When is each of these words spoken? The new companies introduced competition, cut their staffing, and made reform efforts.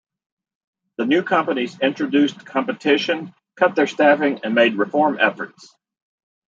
The 0.97 1.05
new 1.05 1.21
companies 1.21 1.79
introduced 1.79 2.43
competition, 2.43 3.35
cut 3.55 3.75
their 3.75 3.85
staffing, 3.85 4.39
and 4.43 4.55
made 4.55 4.73
reform 4.73 5.19
efforts. 5.21 5.75